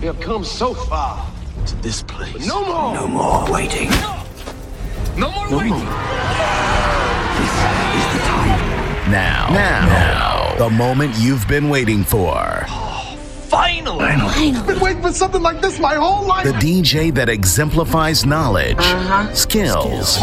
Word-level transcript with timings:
We 0.00 0.06
have 0.06 0.20
come 0.20 0.44
so 0.44 0.74
far 0.74 1.26
to 1.66 1.76
this 1.76 2.02
place. 2.02 2.32
But 2.32 2.46
no 2.46 2.64
more. 2.64 2.94
No 2.94 3.06
more 3.08 3.50
waiting. 3.52 3.90
No 5.18 5.30
more 5.32 5.50
No 5.50 5.56
waiting. 5.58 5.70
more. 5.72 5.80
This 7.38 7.54
is 7.98 8.06
the 8.14 8.20
time. 8.26 9.10
Now, 9.10 9.48
now, 9.50 9.86
now, 9.86 10.54
the 10.58 10.70
moment 10.70 11.14
you've 11.18 11.46
been 11.48 11.68
waiting 11.68 12.04
for. 12.04 12.57
Finally. 13.84 14.52
Finally. 14.52 14.66
Been 14.66 14.80
waiting 14.80 15.02
for 15.02 15.12
something 15.12 15.40
like 15.42 15.60
this 15.60 15.78
my 15.78 15.94
whole 15.94 16.26
life. 16.26 16.44
The 16.44 16.52
DJ 16.52 17.14
that 17.14 17.28
exemplifies 17.28 18.26
knowledge, 18.26 18.76
Uh-huh. 18.78 19.32
skills, 19.34 20.18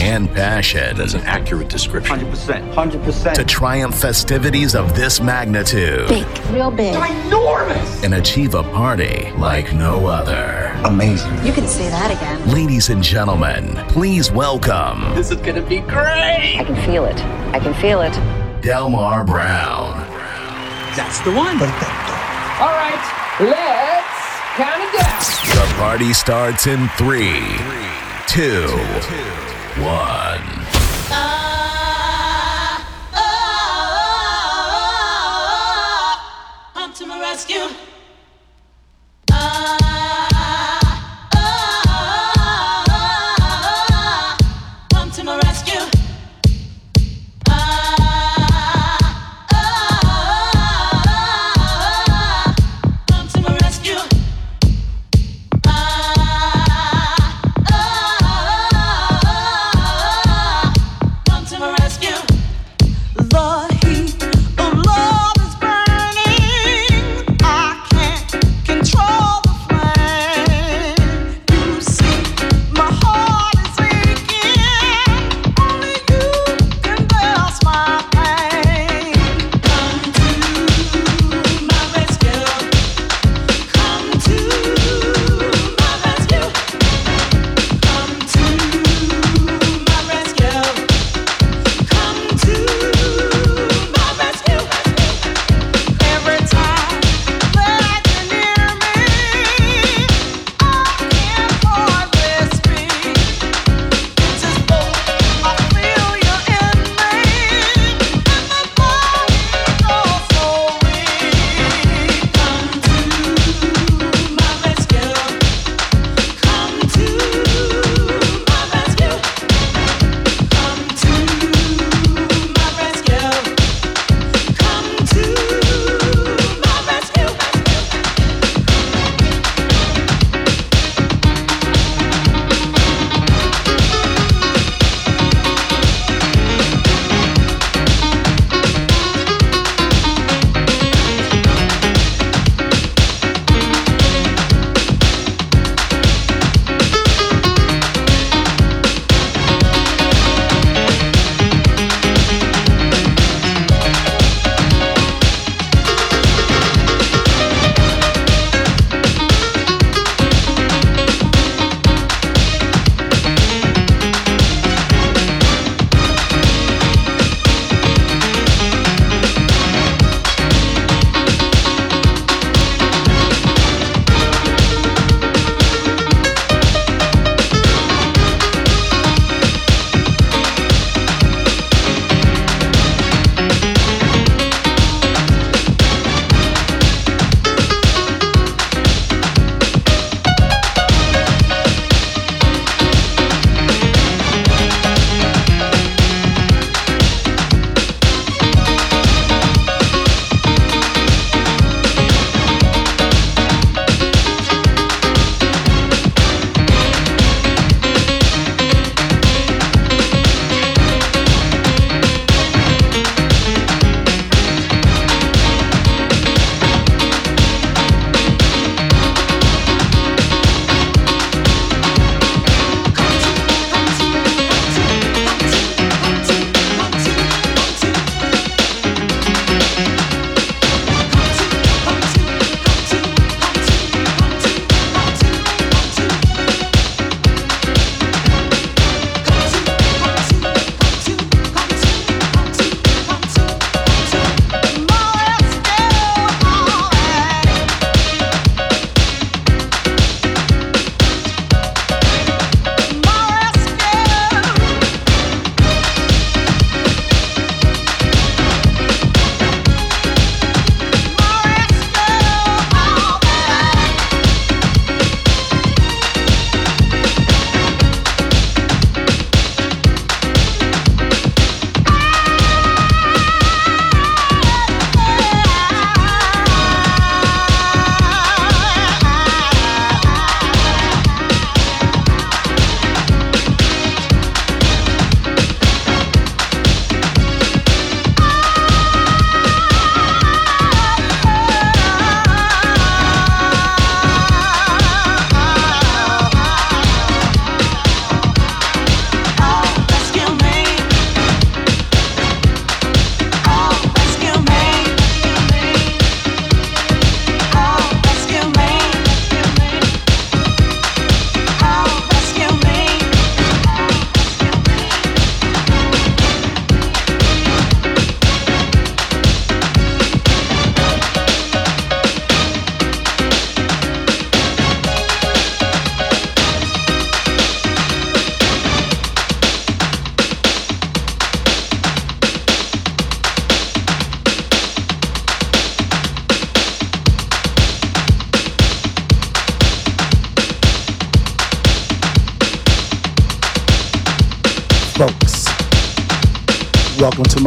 and 0.00 0.32
passion 0.34 0.96
That's 0.96 1.14
an 1.14 1.20
accurate 1.22 1.68
description. 1.68 2.18
100%. 2.20 2.74
100%. 2.74 3.34
to 3.34 3.44
triumph 3.44 3.94
festivities 4.00 4.74
of 4.74 4.96
this 4.96 5.20
magnitude 5.20 6.08
Big, 6.08 6.26
real 6.52 6.70
big. 6.72 6.94
Enormous. 7.26 8.02
and 8.02 8.14
achieve 8.14 8.54
a 8.54 8.62
party 8.64 9.30
like 9.38 9.72
no 9.72 10.06
other. 10.06 10.72
Amazing. 10.84 11.32
You 11.46 11.52
can 11.52 11.66
say 11.68 11.88
that 11.90 12.10
again. 12.10 12.48
Ladies 12.52 12.88
and 12.90 13.02
gentlemen, 13.02 13.76
please 13.88 14.30
welcome 14.32 15.14
This 15.14 15.30
is 15.30 15.36
gonna 15.38 15.62
be 15.62 15.80
great. 15.80 16.56
I 16.58 16.64
can 16.64 16.76
feel 16.84 17.04
it. 17.04 17.16
I 17.54 17.60
can 17.60 17.74
feel 17.74 18.00
it. 18.00 18.12
Delmar 18.62 19.24
Browne. 19.24 20.04
That's 20.96 21.20
the 21.20 21.30
one. 21.30 21.58
All 22.60 22.66
right, 22.66 22.98
let's 23.38 24.18
count 24.56 24.82
it 24.82 24.92
down. 24.98 25.20
The 25.54 25.74
party 25.76 26.12
starts 26.12 26.66
in 26.66 26.88
three, 26.98 27.56
two, 28.26 28.66
one. 29.80 30.42
Come 36.74 36.92
to 36.94 37.06
my 37.06 37.20
rescue. 37.20 37.68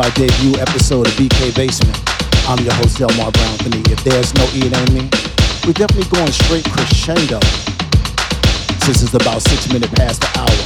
My 0.02 0.10
debut 0.18 0.58
episode 0.58 1.06
of 1.06 1.14
BK 1.14 1.54
Basement. 1.54 1.94
I'm 2.50 2.58
your 2.66 2.74
host, 2.82 2.98
Delmar 2.98 3.30
Browne 3.30 3.54
Anthony. 3.62 3.86
If 3.94 4.04
there's 4.04 4.34
no 4.34 4.42
E, 4.50 4.66
it 4.66 4.74
ain't 4.74 4.94
me. 4.98 5.06
We're 5.62 5.78
definitely 5.78 6.10
going 6.10 6.32
straight 6.34 6.66
crescendo. 6.74 7.38
Since 8.82 9.06
it's 9.06 9.14
about 9.14 9.44
six 9.46 9.70
minutes 9.70 9.94
past 9.94 10.26
the 10.26 10.30
hour, 10.42 10.58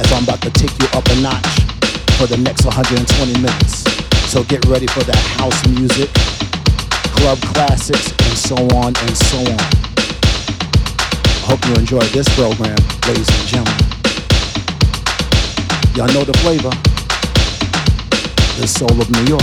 as 0.00 0.08
I'm 0.08 0.24
about 0.24 0.40
to 0.40 0.48
take 0.56 0.72
you 0.80 0.88
up 0.96 1.04
a 1.04 1.16
notch 1.20 1.44
for 2.16 2.24
the 2.24 2.40
next 2.40 2.64
120 2.64 3.04
minutes. 3.44 3.84
So 4.32 4.42
get 4.44 4.64
ready 4.64 4.86
for 4.86 5.04
that 5.04 5.20
house 5.36 5.60
music, 5.68 6.08
club 7.12 7.36
classics, 7.52 8.08
and 8.08 8.38
so 8.40 8.56
on 8.72 8.96
and 8.96 9.14
so 9.20 9.36
on. 9.52 9.68
Hope 11.44 11.60
you 11.68 11.76
enjoy 11.76 12.00
this 12.16 12.24
program, 12.32 12.80
ladies 13.04 13.28
and 13.28 13.44
gentlemen. 13.52 13.84
Y'all 15.92 16.08
know 16.16 16.24
the 16.24 16.32
flavor. 16.40 16.72
The 18.56 18.66
soul 18.66 19.00
of 19.02 19.10
New 19.10 19.24
York. 19.26 19.42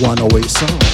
108 0.00 0.50
Soul. 0.50 0.93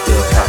I 0.00 0.04
feel. 0.06 0.47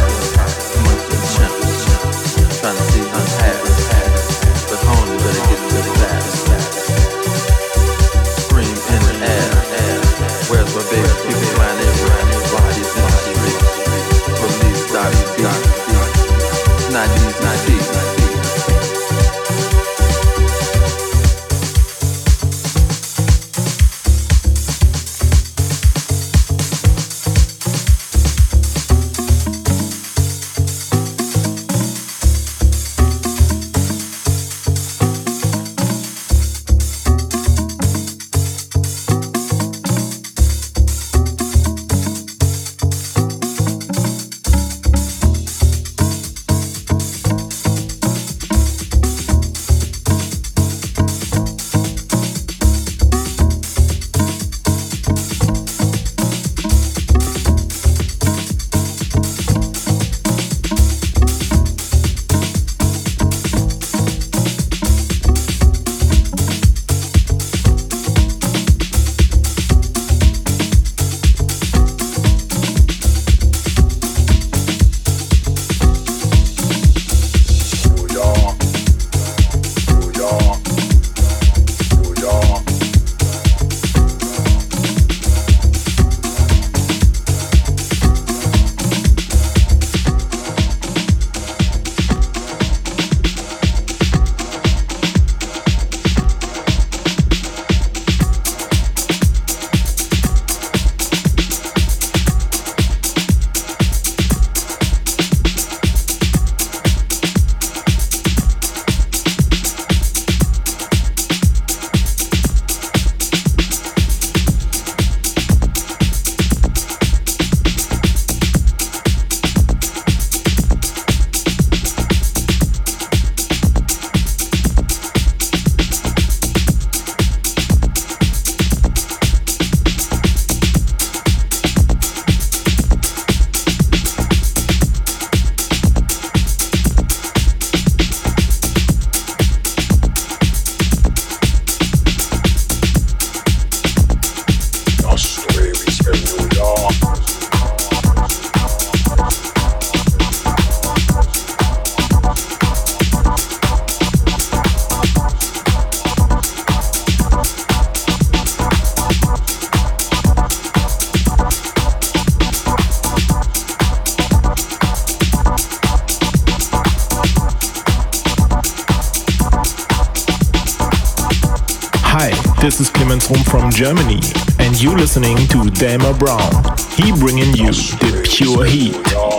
Germany, 173.80 174.20
and 174.58 174.78
you 174.78 174.94
listening 174.94 175.38
to 175.48 175.70
Delmar 175.70 176.12
Browne. 176.18 176.76
He 176.96 177.12
bringing 177.12 177.54
you 177.54 177.72
the 177.72 178.28
pure 178.30 178.66
heat. 178.66 179.29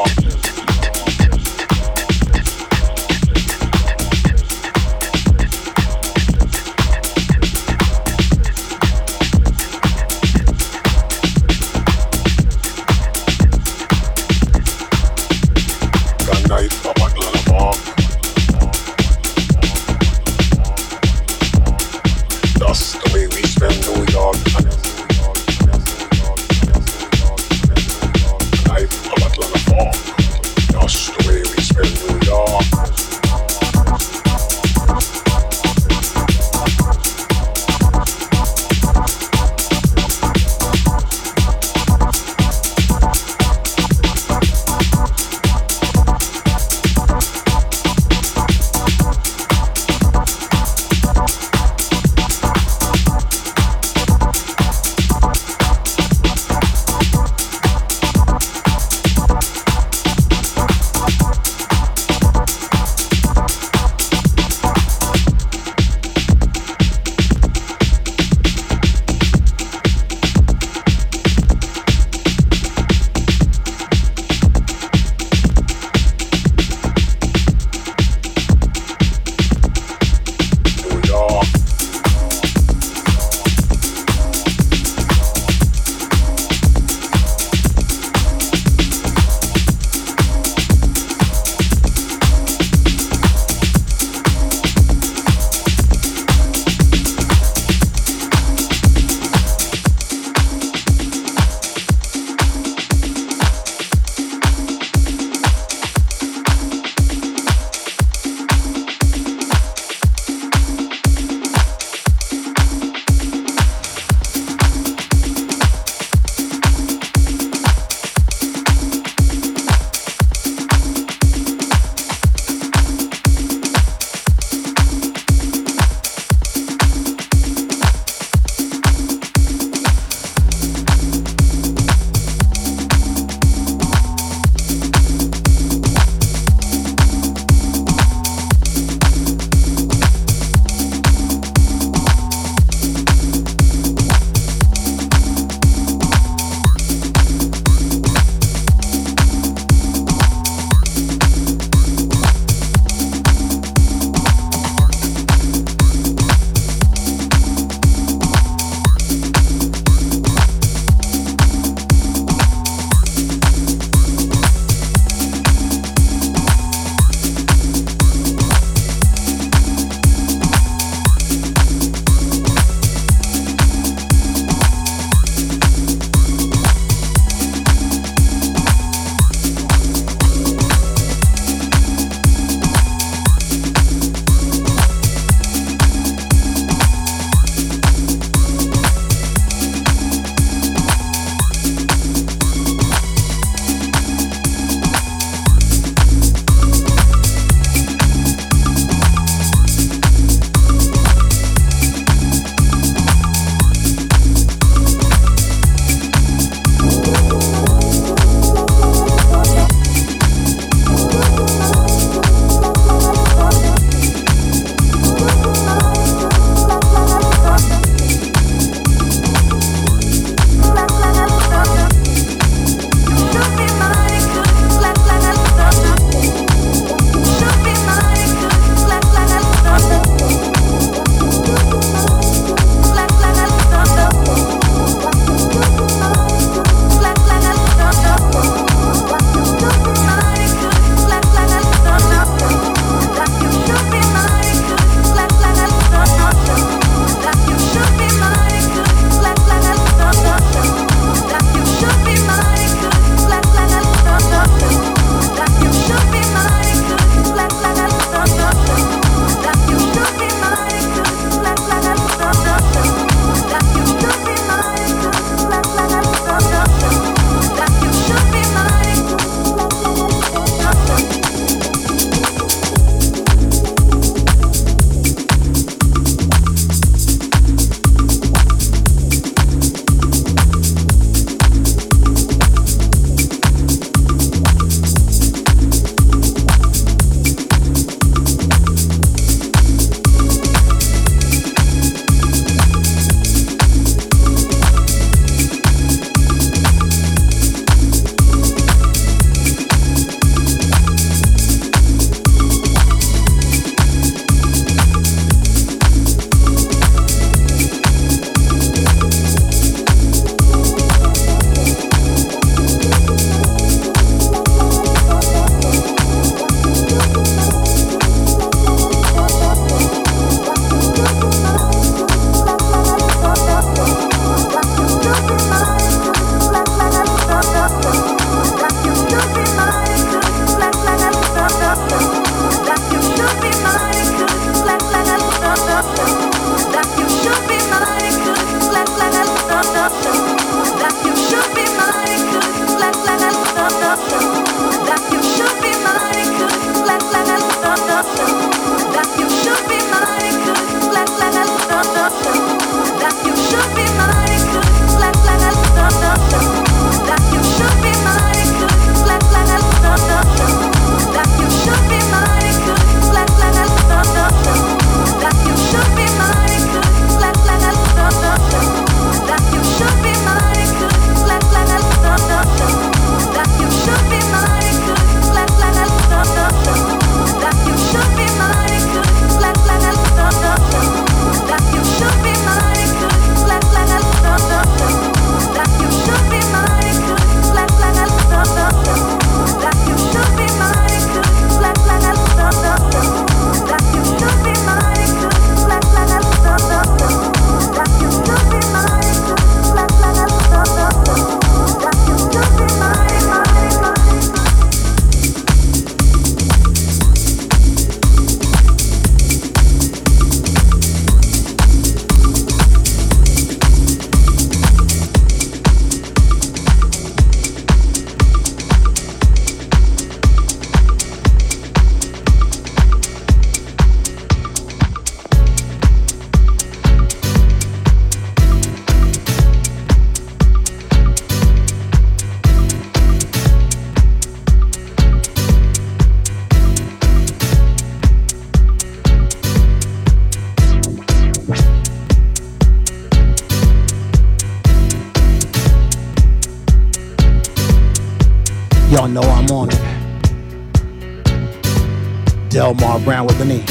Delmar 452.74 453.00
Browne 453.02 453.28
with 453.28 453.42
an 453.42 453.52
E. 453.52 453.66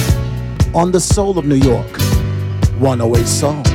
On 0.75 0.93
the 0.93 1.01
soul 1.01 1.39
of 1.39 1.47
New 1.47 1.55
York, 1.55 1.99
108 2.81 3.27
Soul. 3.27 3.70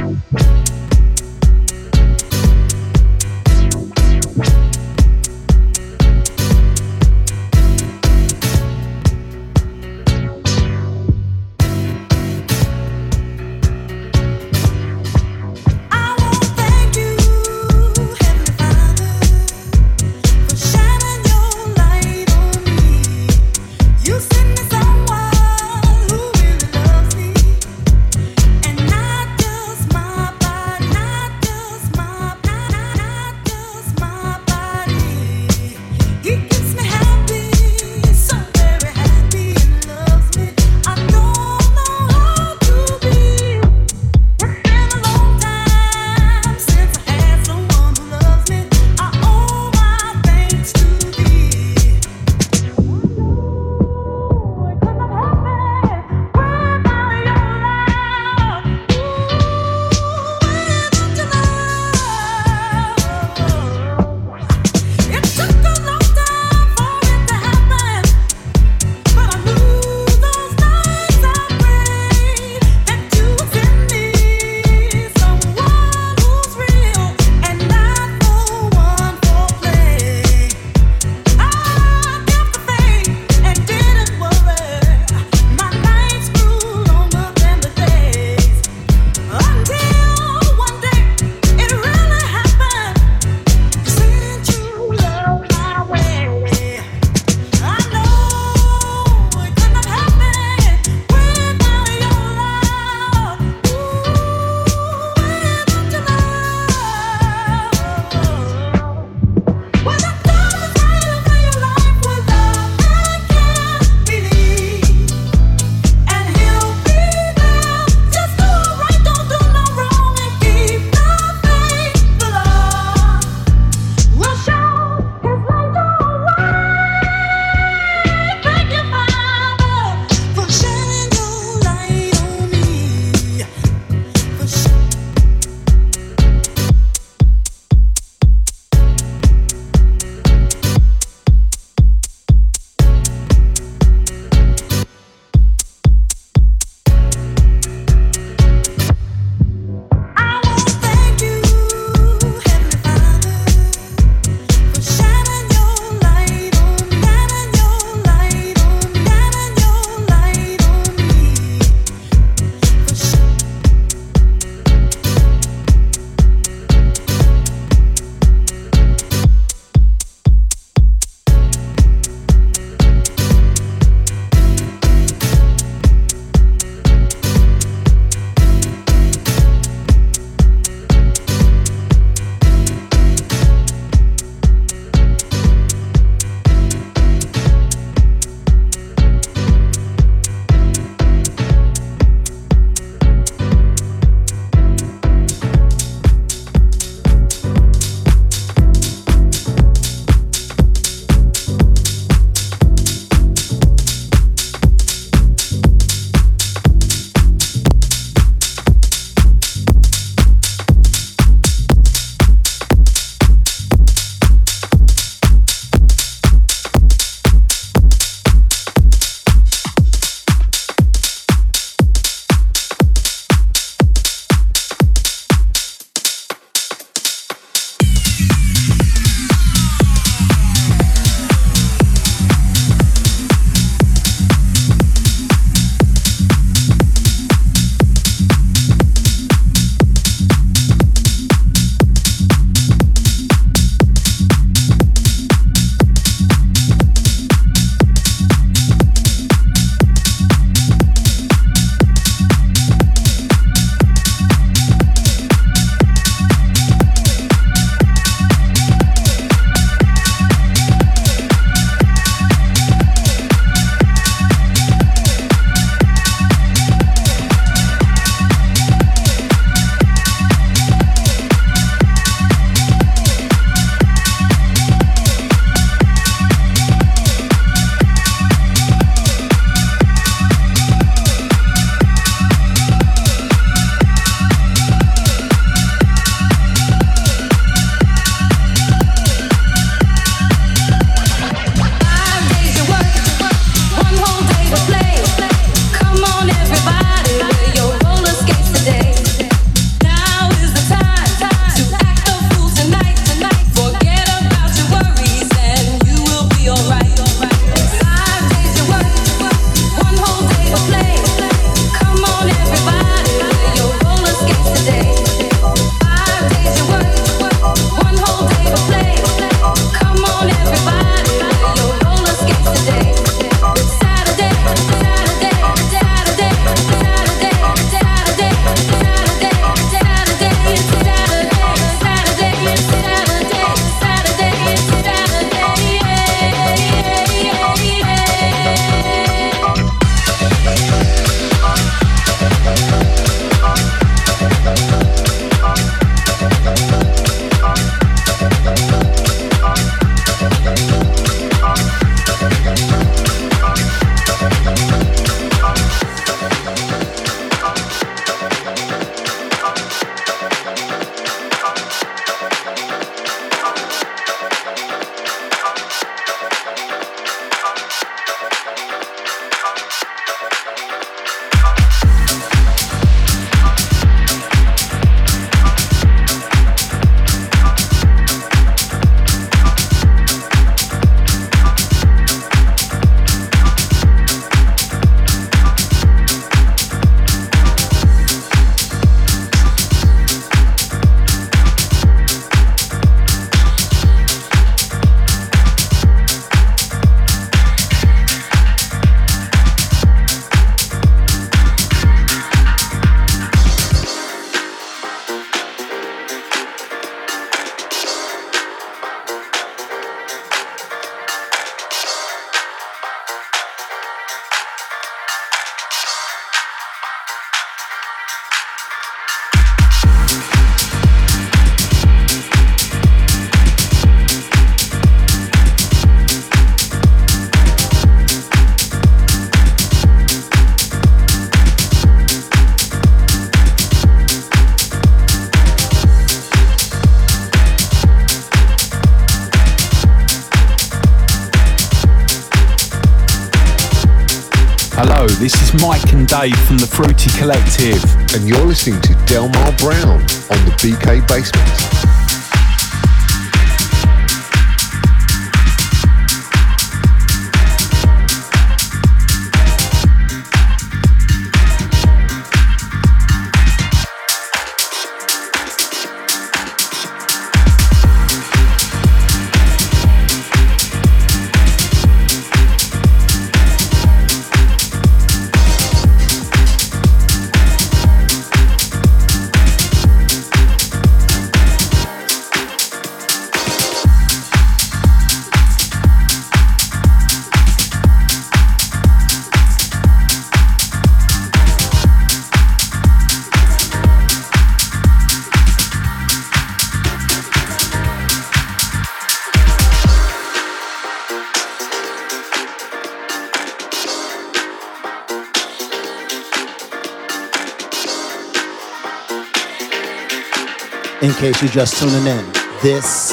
In 511.16 511.22
case 511.22 511.42
you're 511.42 511.50
just 511.50 511.80
tuning 511.80 512.08
in, 512.08 512.26
this 512.62 513.12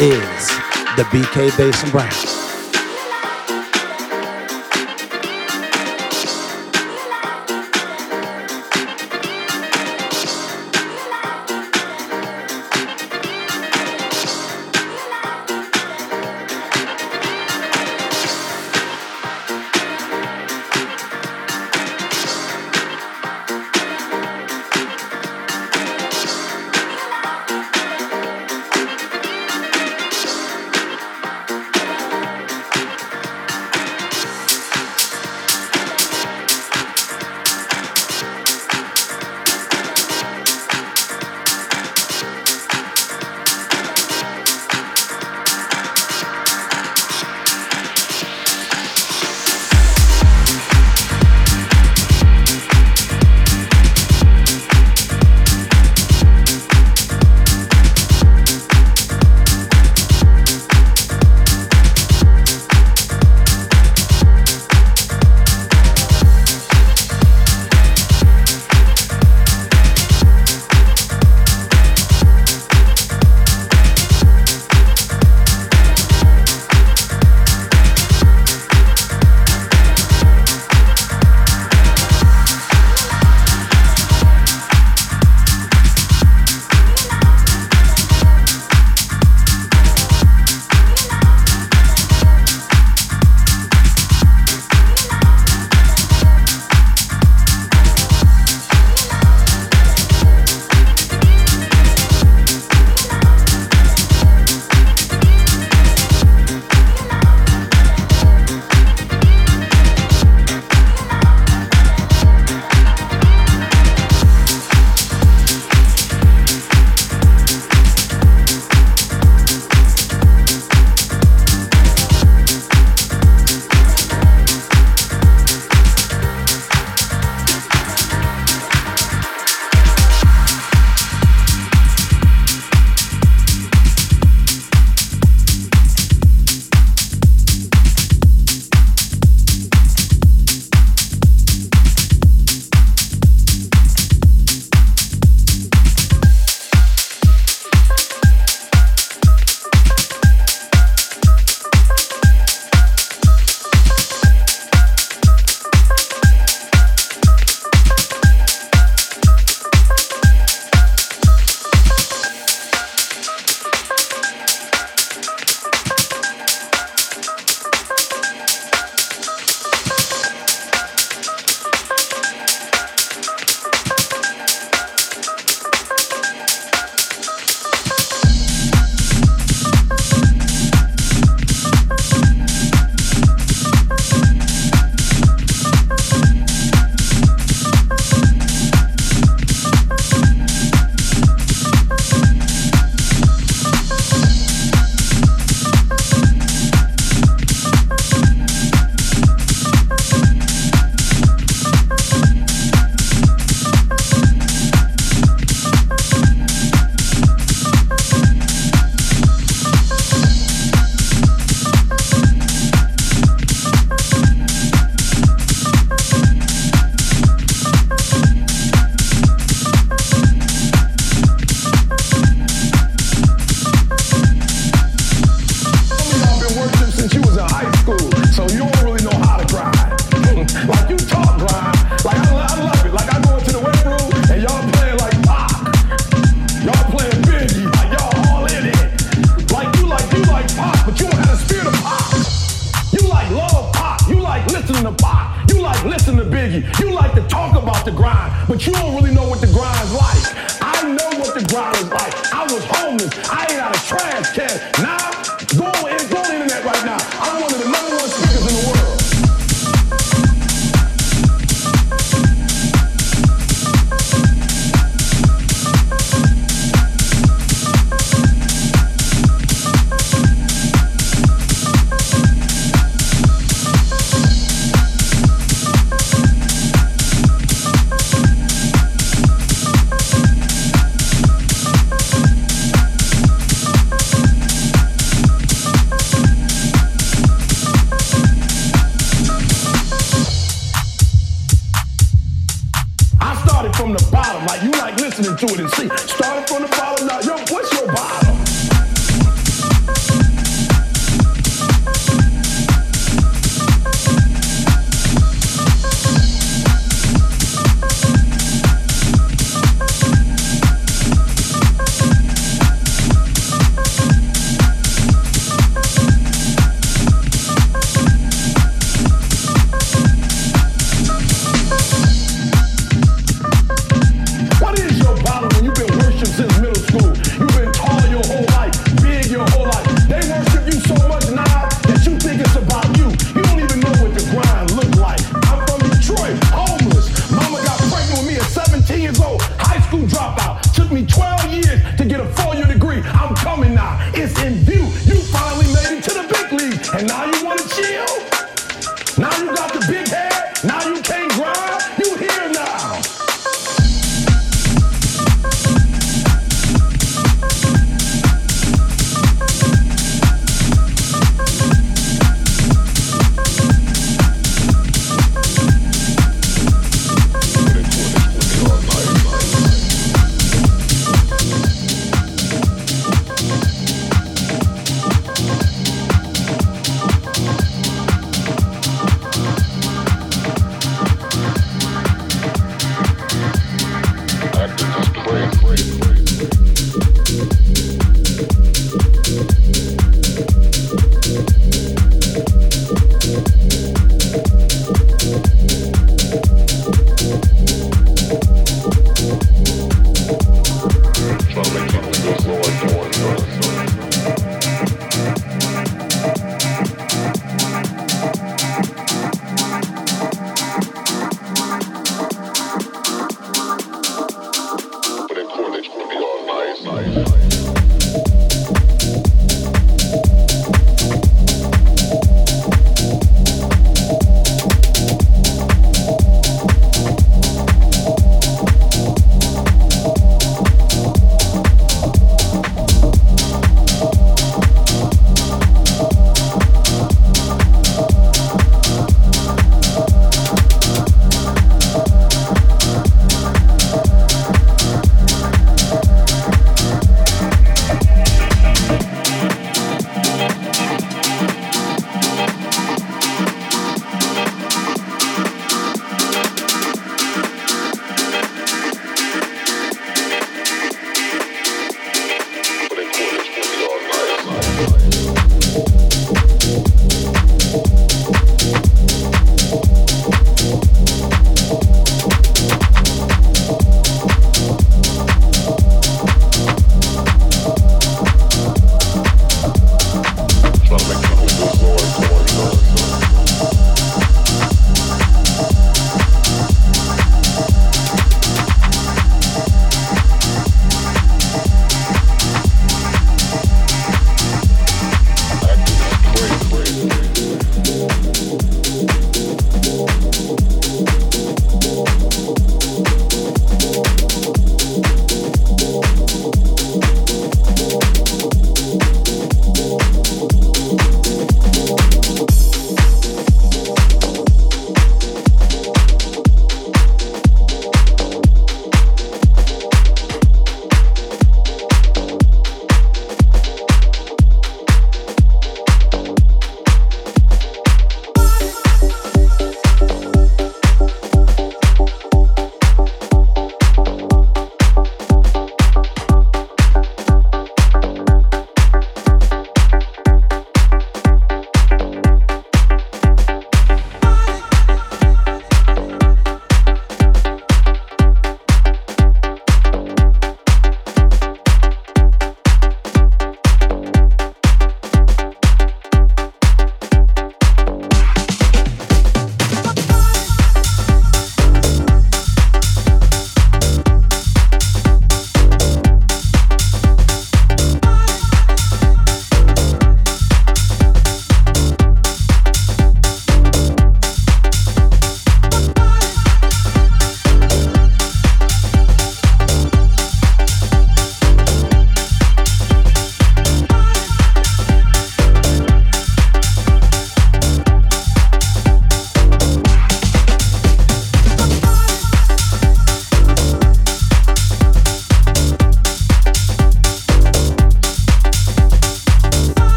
is 0.00 0.48
the 0.96 1.06
BK 1.12 1.56
Bass 1.56 1.82
and 1.84 1.92
Brown. 1.92 2.43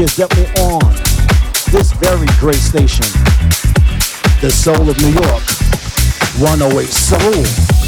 Is 0.00 0.16
definitely 0.16 0.62
on 0.62 0.94
this 1.72 1.92
very 1.92 2.26
great 2.38 2.54
station, 2.54 3.04
the 4.40 4.50
soul 4.50 4.88
of 4.88 4.98
New 4.98 5.10
York, 5.10 5.42
108 6.40 6.88
Soul. 6.88 7.79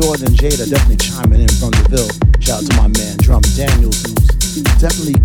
Jordan, 0.00 0.32
Jada 0.32 0.64
definitely 0.64 0.96
chiming 0.96 1.44
in 1.44 1.52
from 1.60 1.76
the 1.76 1.84
Ville. 1.92 2.08
Shout 2.40 2.64
out 2.64 2.64
to 2.64 2.72
my 2.80 2.88
man 2.88 3.20
Drum 3.20 3.44
Daniels, 3.52 4.00
who's 4.00 4.64
definitely 4.80 5.20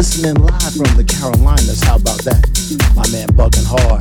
listening 0.00 0.40
live 0.40 0.72
from 0.72 0.88
the 0.96 1.04
Carolinas. 1.04 1.84
How 1.84 2.00
about 2.00 2.24
that? 2.24 2.40
My 2.96 3.04
man 3.12 3.28
Bugging 3.36 3.68
Hard 3.68 4.00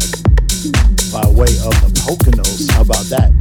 by 1.12 1.28
way 1.28 1.52
of 1.68 1.76
the 1.84 1.92
Poconos. 2.08 2.72
How 2.72 2.88
about 2.88 3.04
that? 3.12 3.36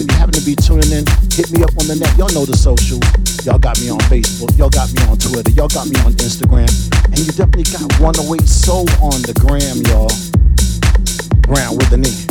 If 0.00 0.08
you 0.08 0.14
happen 0.16 0.32
to 0.40 0.44
be 0.48 0.56
tuning 0.56 0.88
in, 0.88 1.04
hit 1.36 1.52
me 1.52 1.60
up 1.60 1.76
on 1.76 1.84
the 1.84 2.00
net. 2.00 2.16
Y'all 2.16 2.32
know 2.32 2.48
the 2.48 2.56
socials. 2.56 3.04
Y'all 3.44 3.60
got 3.60 3.76
me 3.76 3.92
on 3.92 4.00
Facebook. 4.08 4.56
Y'all 4.56 4.72
got 4.72 4.88
me 4.96 5.04
on 5.04 5.20
Twitter. 5.20 5.52
Y'all 5.52 5.68
got 5.68 5.84
me 5.84 6.00
on 6.00 6.16
Instagram. 6.16 6.72
And 7.12 7.20
you 7.20 7.28
definitely 7.36 7.68
got 7.68 7.84
108 8.00 8.40
Soul 8.48 8.88
on 9.04 9.20
the 9.28 9.36
gram, 9.36 9.84
y'all. 9.92 10.08
Browne 11.44 11.76
with 11.76 11.92
the 11.92 12.00
knee. 12.00 12.27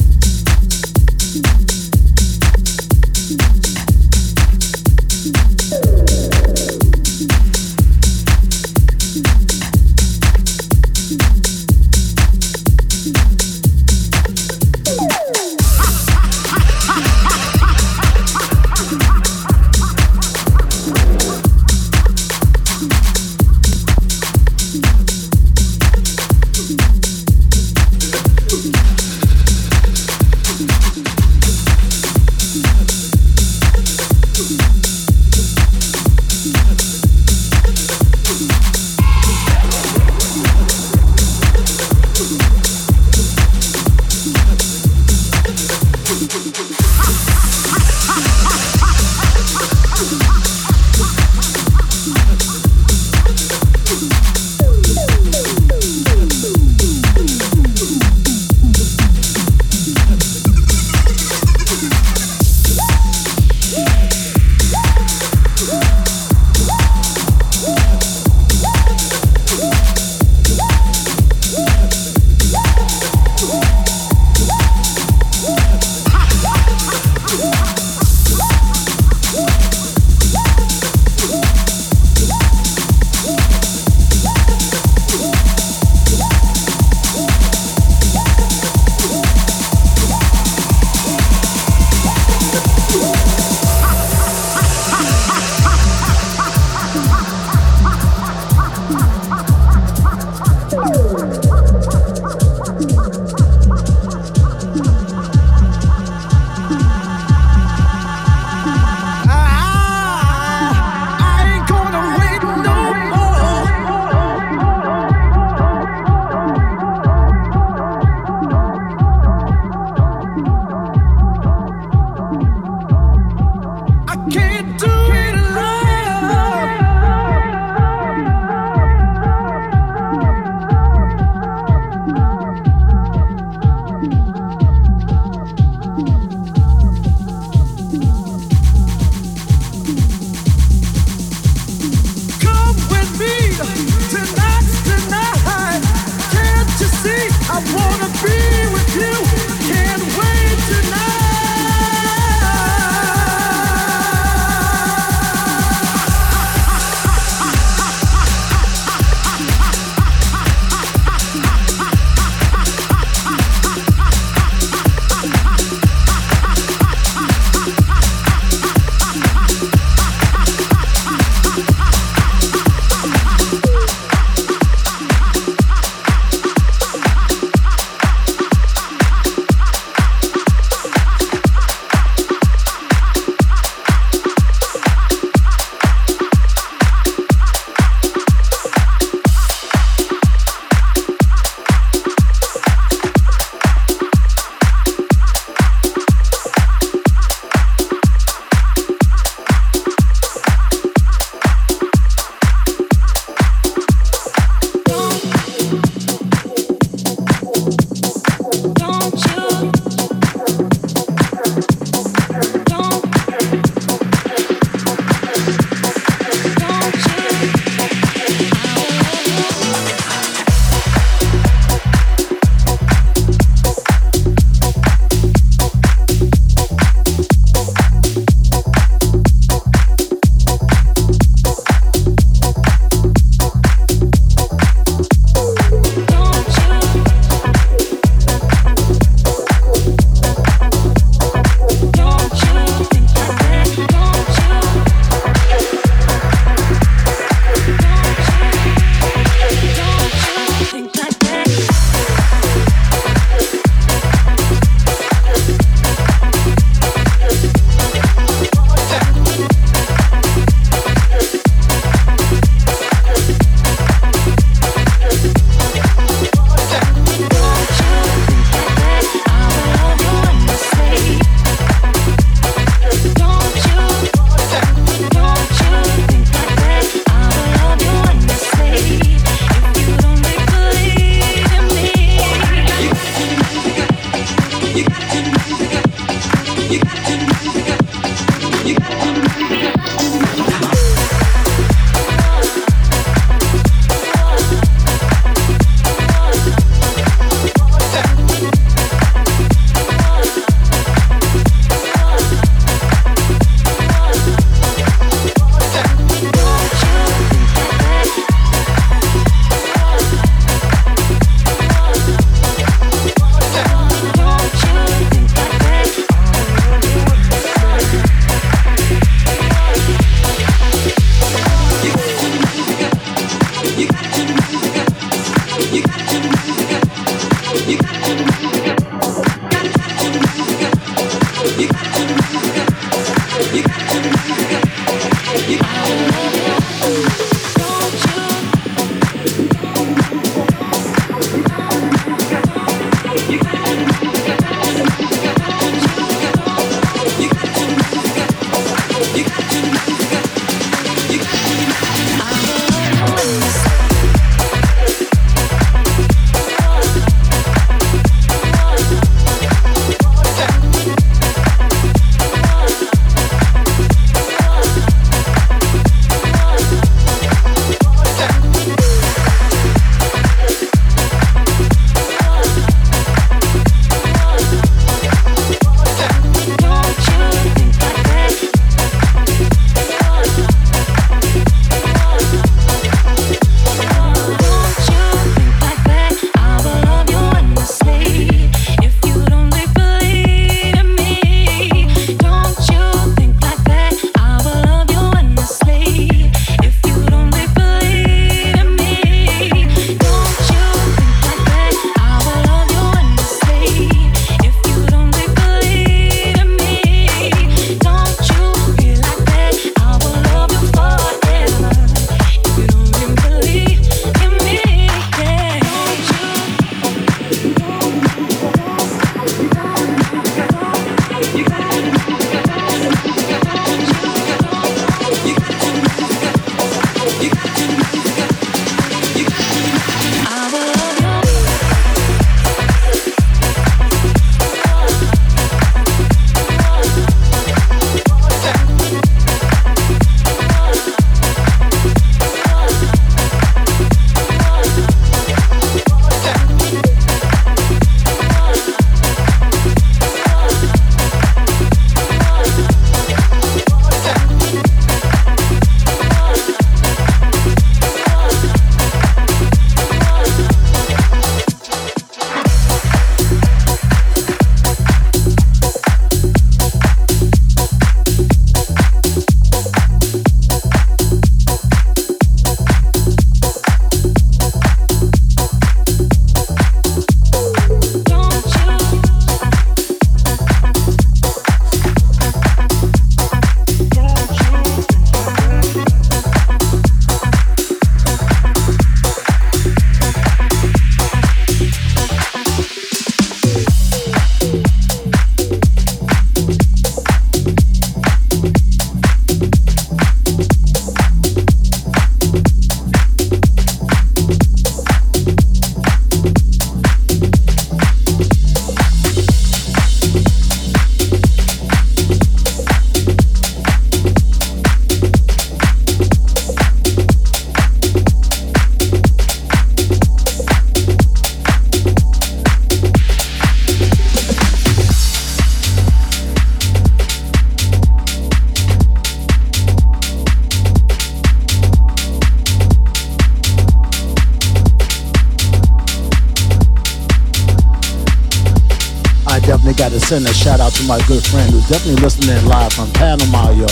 My 540.88 541.00
good 541.06 541.22
friend 541.26 541.52
who's 541.52 541.68
definitely 541.68 542.02
listening 542.02 542.46
live 542.46 542.72
from 542.72 542.90
Panama, 542.94 543.52
y'all. 543.52 543.68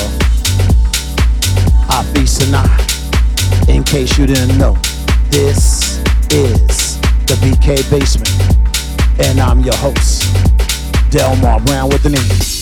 Afi 1.87 2.27
Sana. 2.27 2.67
In 3.71 3.85
case 3.85 4.17
you 4.17 4.27
didn't 4.27 4.57
know, 4.57 4.73
this 5.29 5.99
is 6.29 6.99
the 7.27 7.37
BK 7.39 7.89
Basement, 7.89 8.29
and 9.25 9.39
I'm 9.39 9.61
your 9.61 9.75
host, 9.75 10.23
Delmar 11.09 11.61
Browne 11.61 11.87
with 11.87 12.05
an 12.05 12.15
E. 12.15 12.54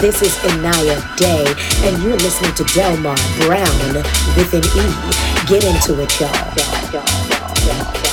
This 0.00 0.20
is 0.20 0.34
Inaya 0.44 1.16
Day, 1.16 1.46
and 1.88 2.02
you're 2.02 2.18
listening 2.18 2.52
to 2.54 2.64
Delmar 2.74 3.16
Browne 3.40 3.94
with 4.36 4.52
an 4.52 4.62
E. 4.62 5.46
Get 5.48 5.64
into 5.64 6.00
it, 6.02 6.20
y'all. 6.20 7.26
MTA 7.62 8.05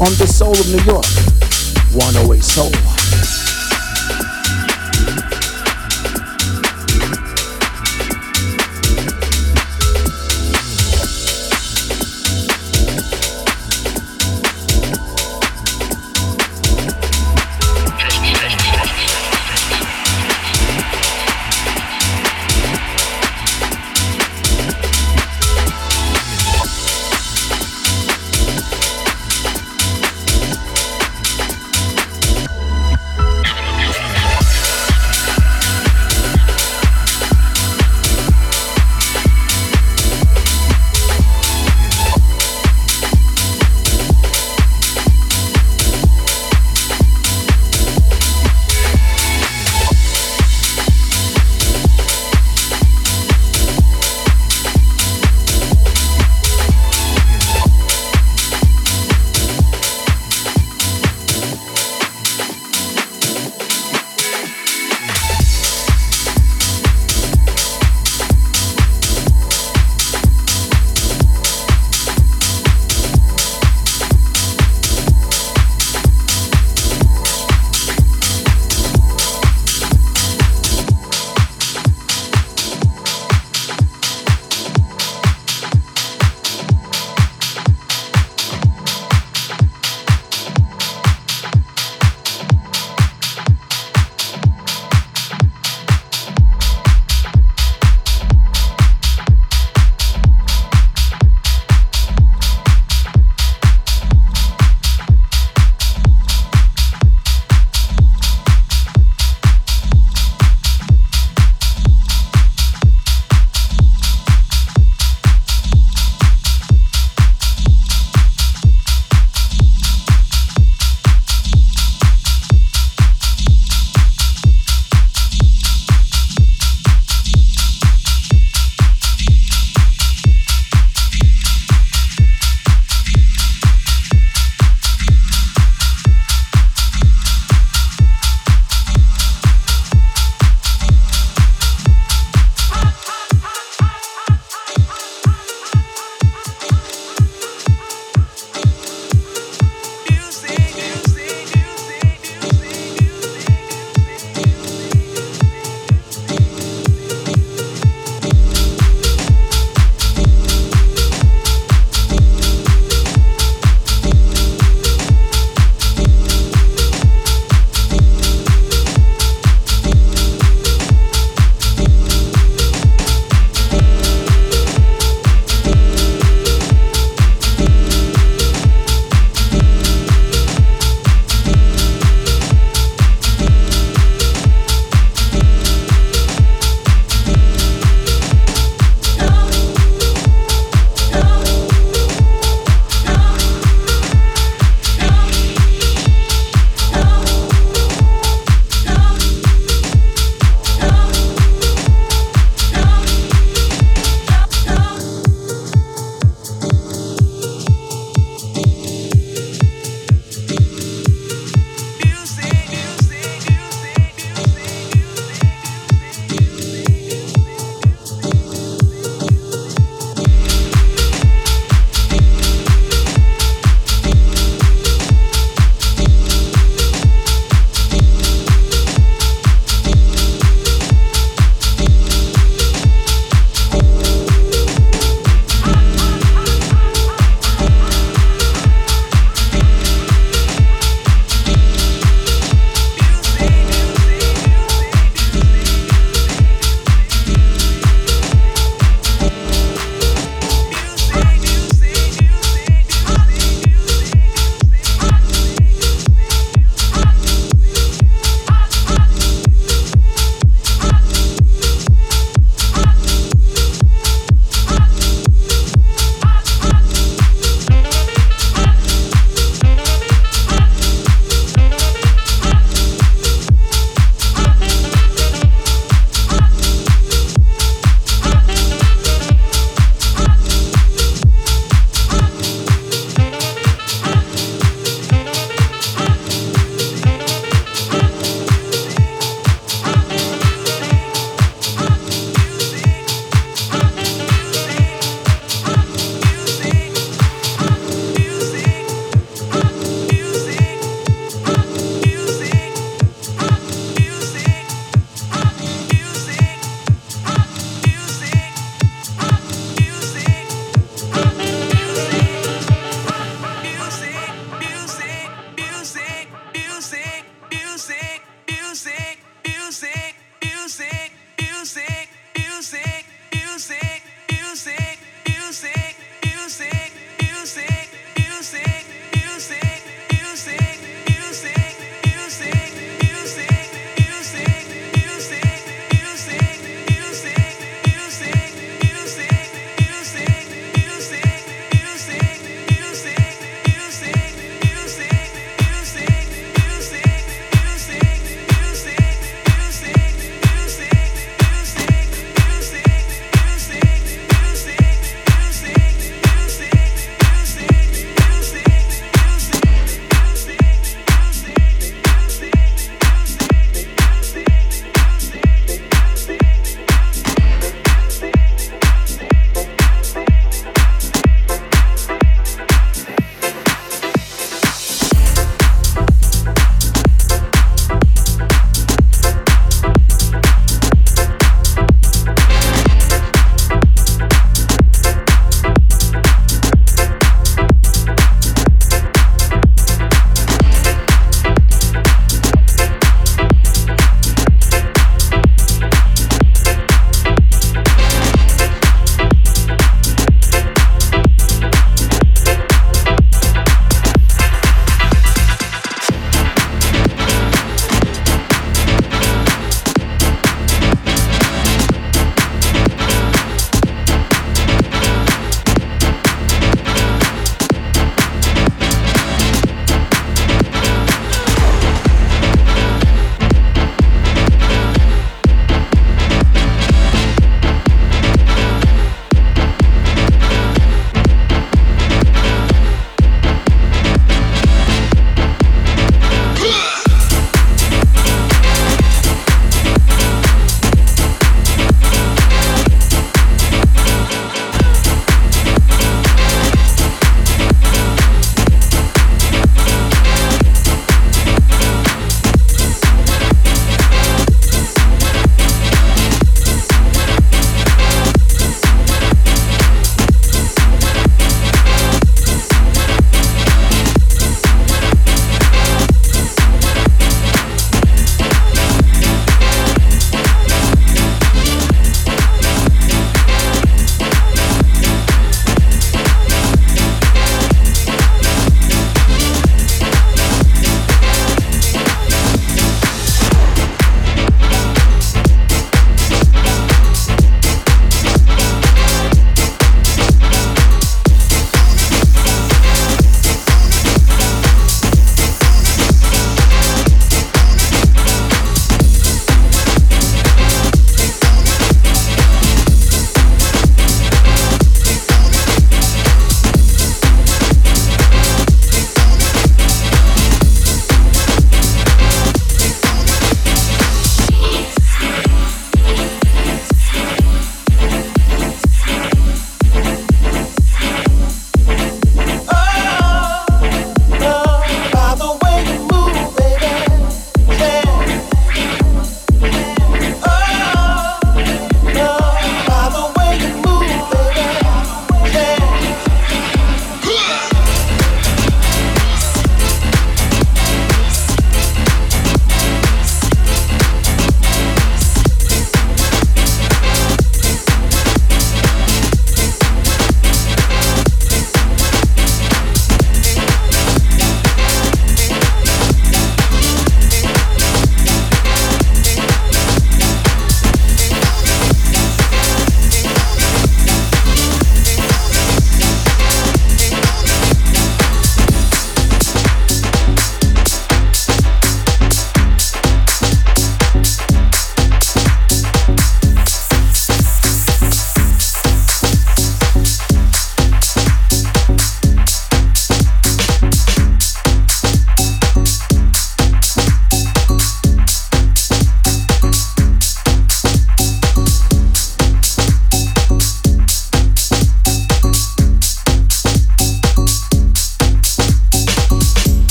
On 0.00 0.12
the 0.14 0.26
soul 0.28 0.52
of 0.52 0.66
New 0.68 0.82
York, 0.84 1.04
108 1.92 2.44
Soul. 2.44 2.97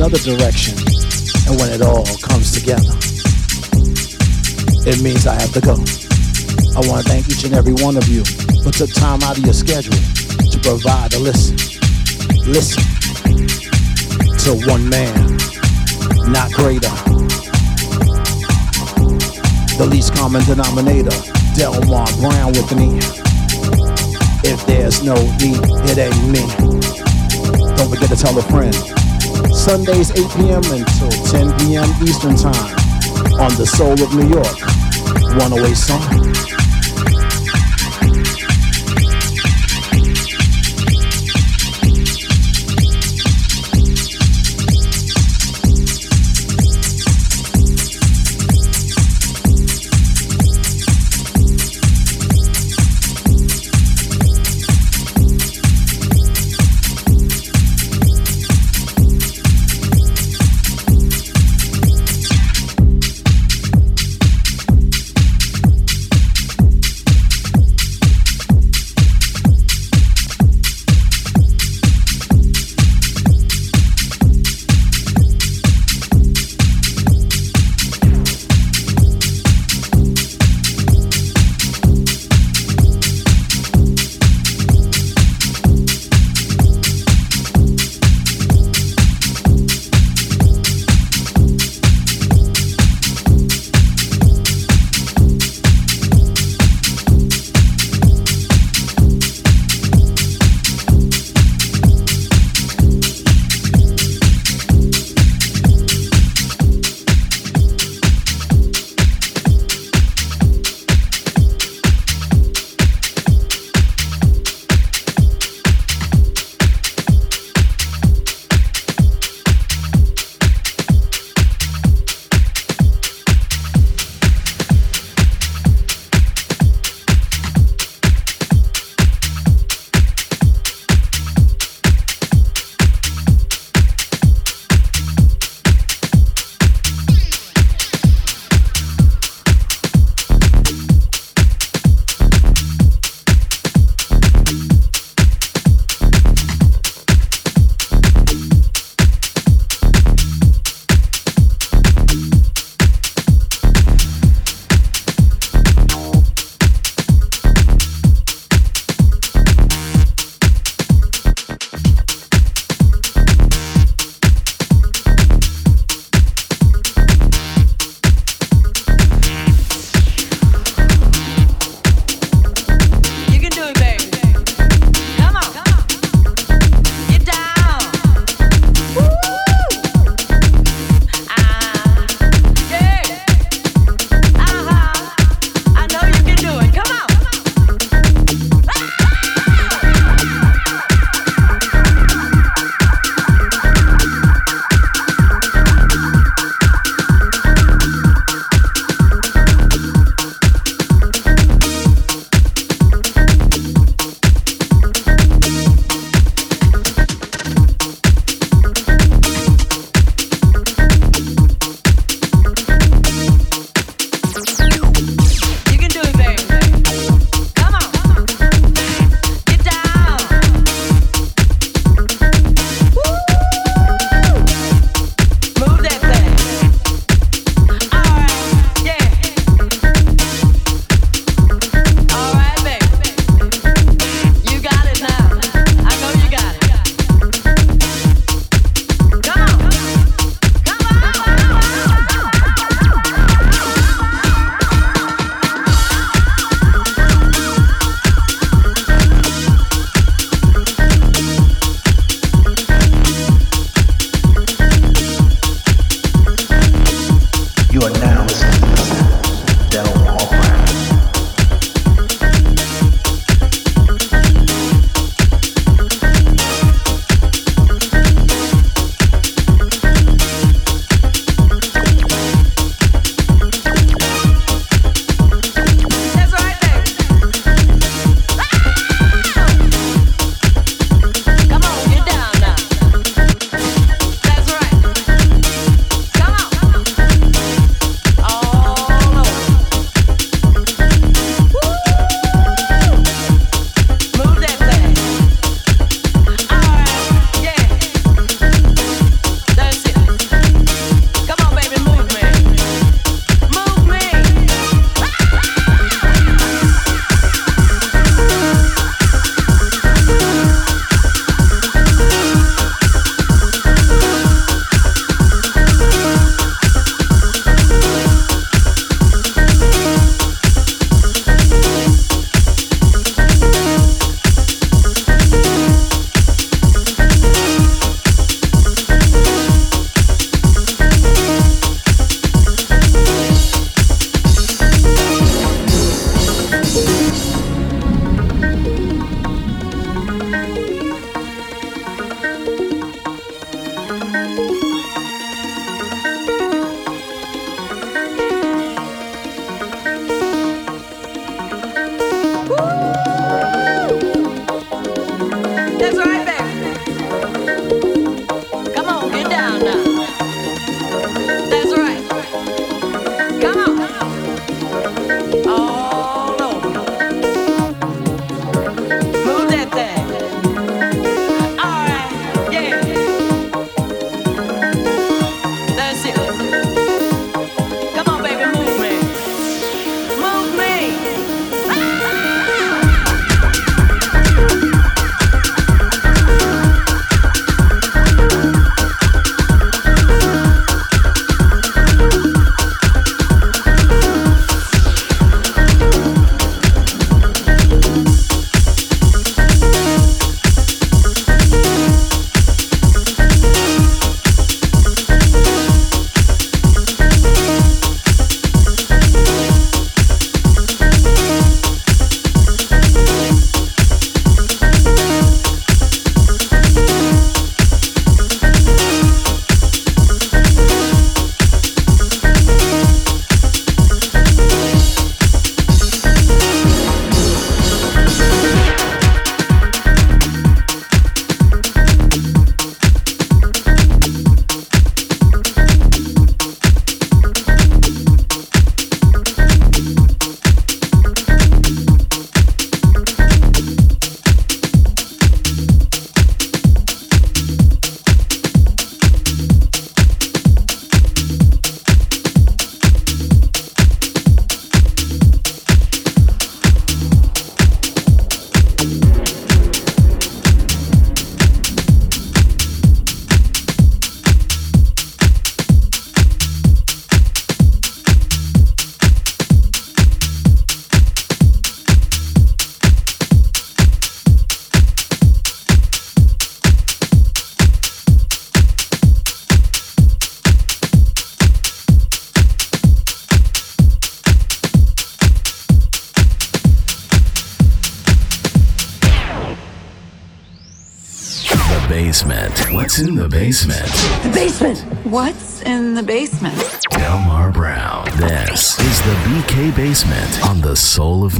Another 0.00 0.16
direction. 0.16 0.78
And 1.46 1.60
when 1.60 1.68
it 1.76 1.82
all 1.82 2.06
comes 2.24 2.52
together, 2.52 2.88
it 4.88 5.02
means 5.02 5.26
I 5.26 5.34
have 5.34 5.52
to 5.52 5.60
go. 5.60 5.76
I 6.72 6.80
want 6.88 7.04
to 7.04 7.12
thank 7.12 7.28
each 7.28 7.44
and 7.44 7.52
every 7.52 7.74
one 7.74 7.98
of 7.98 8.08
you 8.08 8.22
who 8.64 8.70
took 8.70 8.88
time 8.94 9.22
out 9.22 9.36
of 9.36 9.44
your 9.44 9.52
schedule 9.52 9.92
to 9.92 10.58
provide 10.62 11.12
a 11.12 11.18
listen. 11.18 11.54
Listen 12.48 12.82
to 14.40 14.56
one 14.66 14.88
man, 14.88 15.36
not 16.32 16.50
greater. 16.52 16.88
The 19.76 19.86
least 19.86 20.14
common 20.14 20.42
denominator, 20.46 21.12
Delmar 21.54 22.08
Browne 22.16 22.52
with 22.52 22.74
me. 22.74 22.96
If 24.48 24.64
there's 24.64 25.02
no 25.02 25.14
E, 25.44 25.60
it 25.92 25.98
ain't 25.98 26.26
me. 26.26 26.40
Don't 27.76 27.90
forget 27.90 28.08
to 28.08 28.16
tell 28.16 28.38
a 28.38 28.42
friend. 28.44 28.99
Sundays 29.70 30.10
8 30.10 30.16
p.m. 30.36 30.62
until 30.72 31.10
10 31.30 31.56
p.m. 31.60 31.88
Eastern 32.02 32.34
Time 32.34 32.74
on 33.38 33.54
the 33.54 33.64
Soul 33.64 33.92
of 33.92 34.12
New 34.16 34.26
York. 34.26 34.58
108 35.38 35.74
Soul. 35.76 36.39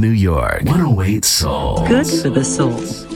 New 0.01 0.09
York. 0.09 0.63
108 0.65 1.25
Soul. 1.27 1.87
Good 1.87 2.07
for 2.07 2.31
the 2.31 2.43
soul. 2.43 3.10